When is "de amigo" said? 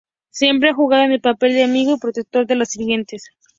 1.53-1.93